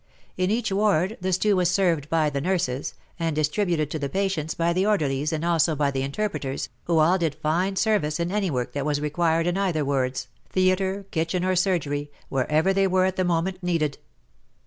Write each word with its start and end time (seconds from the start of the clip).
In 0.35 0.49
each 0.49 0.71
ward 0.71 1.15
the 1.21 1.31
stew 1.31 1.55
was 1.57 1.69
served 1.69 2.09
by 2.09 2.31
the 2.31 2.41
nurses, 2.41 2.95
and 3.19 3.35
distributed 3.35 3.91
to 3.91 3.99
the 3.99 4.09
patients 4.09 4.55
by 4.55 4.73
the 4.73 4.83
orderlies 4.83 5.31
and 5.31 5.45
also 5.45 5.75
by 5.75 5.91
the 5.91 6.01
interpreters, 6.01 6.69
who 6.85 6.97
all 6.97 7.19
did 7.19 7.35
fine 7.35 7.75
service 7.75 8.19
in 8.19 8.31
any 8.31 8.49
work 8.49 8.73
that 8.73 8.83
was 8.83 8.99
required 8.99 9.45
in 9.45 9.59
either 9.59 9.85
wards, 9.85 10.27
theatre, 10.49 11.05
kitchen 11.11 11.45
or 11.45 11.55
surgery, 11.55 12.09
wherever 12.29 12.73
they 12.73 12.87
were 12.87 13.05
at 13.05 13.15
the 13.15 13.23
moment 13.23 13.61
needed. 13.61 13.99